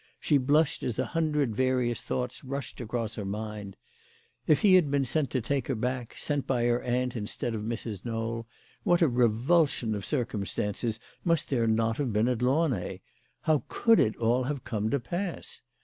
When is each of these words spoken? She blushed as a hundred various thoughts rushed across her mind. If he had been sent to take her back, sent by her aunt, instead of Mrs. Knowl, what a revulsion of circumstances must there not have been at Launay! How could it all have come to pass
She 0.19 0.39
blushed 0.39 0.81
as 0.81 0.97
a 0.97 1.05
hundred 1.05 1.55
various 1.55 2.01
thoughts 2.01 2.43
rushed 2.43 2.81
across 2.81 3.13
her 3.13 3.23
mind. 3.23 3.77
If 4.47 4.61
he 4.61 4.73
had 4.73 4.89
been 4.89 5.05
sent 5.05 5.29
to 5.29 5.41
take 5.41 5.67
her 5.67 5.75
back, 5.75 6.17
sent 6.17 6.47
by 6.47 6.63
her 6.65 6.81
aunt, 6.81 7.15
instead 7.15 7.53
of 7.53 7.61
Mrs. 7.61 8.03
Knowl, 8.03 8.47
what 8.81 9.03
a 9.03 9.07
revulsion 9.07 9.93
of 9.93 10.03
circumstances 10.03 10.99
must 11.23 11.51
there 11.51 11.67
not 11.67 11.97
have 11.97 12.11
been 12.11 12.27
at 12.29 12.41
Launay! 12.41 13.01
How 13.41 13.63
could 13.67 13.99
it 13.99 14.17
all 14.17 14.45
have 14.45 14.63
come 14.63 14.89
to 14.89 14.99
pass 14.99 15.61